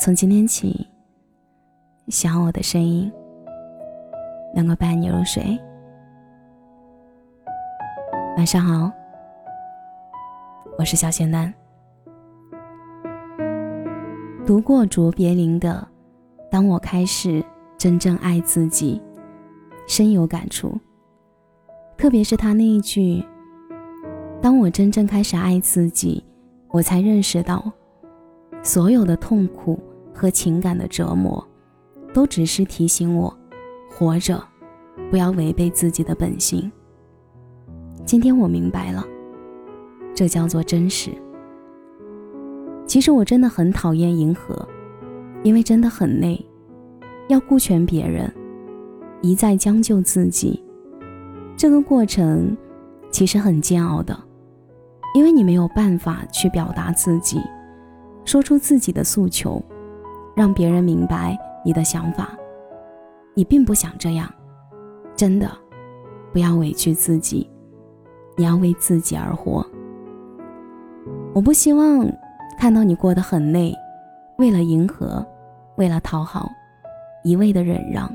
[0.00, 0.86] 从今天起，
[2.06, 3.12] 希望我的声音
[4.54, 5.58] 能够伴你入睡。
[8.36, 8.92] 晚上好，
[10.78, 11.52] 我是小仙丹。
[14.46, 15.86] 读过卓别林的
[16.48, 17.44] 《当我开始
[17.76, 19.02] 真正爱自己》，
[19.92, 20.78] 深有感触。
[21.96, 23.20] 特别是他那一句
[24.40, 26.24] ：“当我真正开始爱自己，
[26.68, 27.72] 我才认识到，
[28.62, 29.78] 所有的痛苦
[30.18, 31.46] 和情感的折磨，
[32.12, 33.32] 都只是提醒我，
[33.88, 34.42] 活着
[35.12, 36.68] 不要违背自己的本性。”
[38.04, 39.06] 今天我明白了，
[40.12, 41.12] 这叫做真实。
[42.84, 44.66] 其实我真的很讨厌迎合，
[45.44, 46.44] 因为真的很累，
[47.28, 48.28] 要顾全别人，
[49.22, 50.60] 一再将就自己，
[51.56, 52.56] 这个过程
[53.10, 54.18] 其实很煎熬的，
[55.14, 57.40] 因为你没有办法去表达自己，
[58.24, 59.62] 说出自己的诉求，
[60.38, 62.30] 让别人明白你的想法，
[63.34, 64.32] 你并不想这样，
[65.16, 65.50] 真的，
[66.32, 67.50] 不要委屈自己。
[68.36, 69.66] 你要为自己而活。
[71.34, 72.08] 我不希望
[72.56, 73.74] 看到你过得很累，
[74.38, 75.26] 为了迎合，
[75.76, 76.48] 为了讨好，
[77.24, 78.08] 一味的忍让，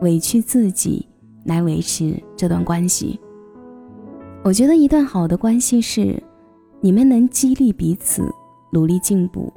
[0.00, 1.06] 委屈自己
[1.44, 3.20] 来维持这段关系。
[4.42, 6.18] 我觉得一段好的关系是，
[6.80, 8.26] 你们能激励彼此
[8.72, 9.52] 努力进步，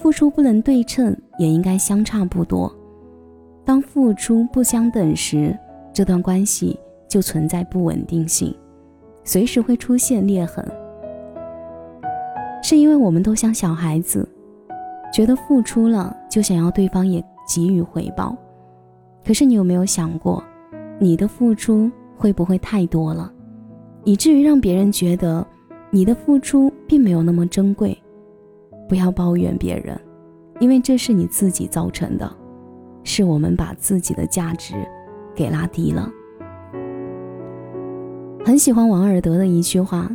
[0.00, 2.74] 付出不能对称，也应该相差不多。
[3.66, 5.54] 当付出不相等时，
[5.92, 8.56] 这段关系就存在不稳定性。
[9.24, 10.66] 随时会出现裂痕，
[12.62, 14.26] 是因为我们都像小孩子，
[15.12, 18.34] 觉得付出了就想要对方也给予回报。
[19.22, 20.42] 可是你有没有想过，
[20.98, 23.30] 你的付出会不会太多了，
[24.04, 25.46] 以至于让别人觉得
[25.90, 27.96] 你的付出并没有那么珍贵？
[28.90, 29.96] 不要抱怨别人，
[30.58, 32.28] 因为这是你自己造成的，
[33.04, 34.74] 是我们把自己的价值
[35.32, 36.10] 给拉低了。
[38.44, 40.10] 很喜欢王尔德的一句话：“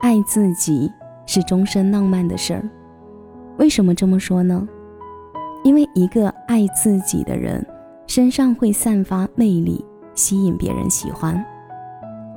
[0.00, 0.90] 爱自己
[1.26, 2.66] 是终身浪漫的事儿。”
[3.58, 4.66] 为什么这么说呢？
[5.62, 7.62] 因为一个爱自己的人，
[8.06, 11.44] 身上会散发魅力，吸引别人喜欢。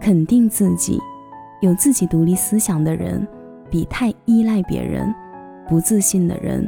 [0.01, 0.99] 肯定自己，
[1.61, 3.25] 有自己独立思想的人，
[3.69, 5.13] 比太依赖别人、
[5.69, 6.67] 不自信的人，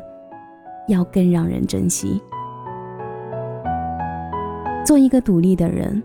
[0.88, 2.22] 要更让人珍惜。
[4.86, 6.02] 做一个独立的人，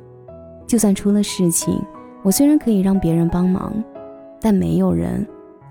[0.67, 1.79] 就算出了事情。
[2.23, 3.73] 我虽然可以让别人帮忙，
[4.41, 5.25] 但没有人，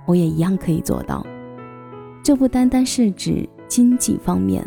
[0.06, 1.26] 我也一样可以做到。
[2.24, 4.64] 这不单单是指经济方面，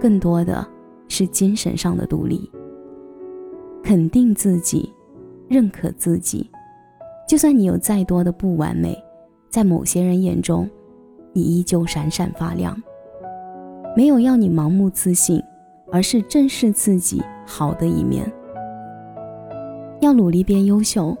[0.00, 0.66] 更多的
[1.06, 2.50] 是精神上的独立。
[3.82, 4.92] 肯定自己，
[5.48, 6.50] 认可自己，
[7.28, 9.00] 就算你有再多的不完美，
[9.48, 10.68] 在某些人眼中，
[11.36, 12.74] 你依旧闪闪发亮。
[13.94, 15.42] 没有要你盲目自信，
[15.92, 18.24] 而是正视自己好的一面。
[20.00, 21.14] 要努力变优秀，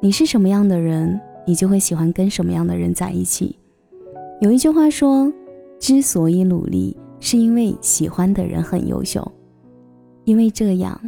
[0.00, 3.58] 你是什么样的人，你就会喜欢跟什么样的人在一起。
[4.42, 5.32] 有一句话说，
[5.78, 9.26] 之所以努力，是因为喜欢的人很优秀，
[10.24, 11.00] 因为这样，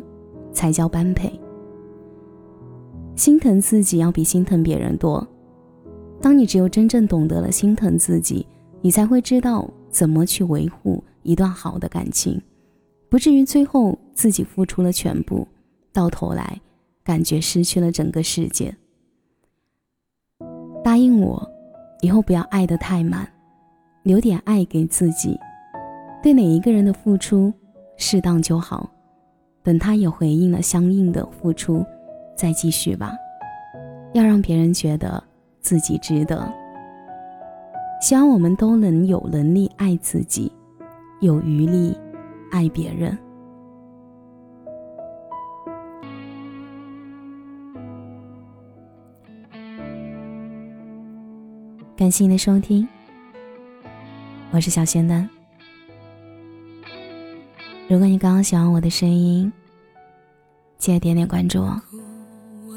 [0.50, 1.30] 才叫般配。
[3.16, 5.26] 心疼自己要比心疼别人多。
[6.20, 8.46] 当你只有真正懂得了心疼自己，
[8.80, 12.40] 你才会知道怎么去维护一段好的感情，
[13.08, 15.46] 不至于最后自己付出了全部，
[15.92, 16.60] 到头来。
[17.02, 18.72] 感觉失去了整个世界。
[20.84, 21.50] 答应我，
[22.02, 23.26] 以后不要爱得太满，
[24.04, 25.36] 留点爱给自己。
[26.22, 27.52] 对哪一个人的付出，
[27.96, 28.88] 适当就好。
[29.64, 31.84] 等他也回应了相应的付出，
[32.36, 33.16] 再继续吧。
[34.12, 35.20] 要让别人觉得
[35.60, 36.52] 自己值得。
[38.00, 40.50] 希望我们都能有能力爱自己，
[41.20, 41.96] 有余力
[42.50, 43.16] 爱别人。
[51.94, 52.88] 感谢您的收听，
[54.52, 55.28] 我是小仙丹。
[57.86, 59.52] 如果你刚刚喜欢我的声音，
[60.78, 61.78] 记得点点关注哦。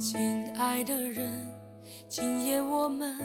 [0.00, 1.30] 亲爱的人，
[2.08, 3.18] 今夜我们。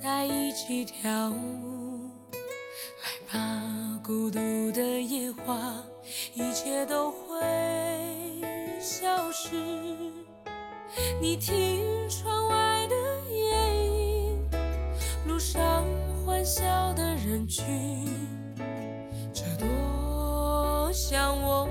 [0.00, 2.08] 在一起跳舞。
[2.32, 4.38] 来吧，孤独
[4.72, 5.84] 的野花，
[6.32, 7.44] 一切都会
[8.80, 9.54] 消失。
[11.20, 12.94] 你听窗外的
[13.30, 14.48] 夜莺，
[15.26, 15.84] 路上
[16.24, 17.66] 欢笑的人群，
[19.34, 21.66] 这多像我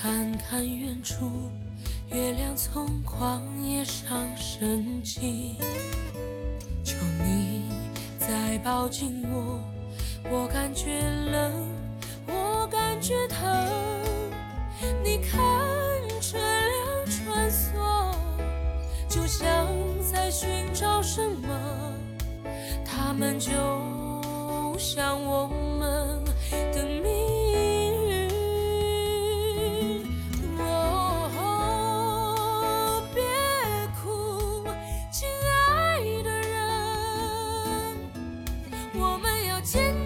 [0.00, 1.28] 看看远处，
[2.12, 5.56] 月亮从旷野上升起。
[6.84, 7.64] 求你
[8.16, 9.60] 再抱紧我，
[10.30, 11.00] 我感觉
[11.32, 11.52] 冷，
[12.28, 13.66] 我感觉疼。
[15.02, 15.40] 你看
[16.20, 18.14] 车辆穿梭，
[19.08, 19.66] 就像
[20.00, 21.92] 在寻找什么。
[22.84, 23.50] 他们就
[24.78, 26.27] 像我们。
[39.70, 39.97] 天